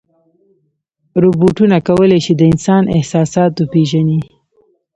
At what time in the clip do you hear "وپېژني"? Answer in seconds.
3.57-4.19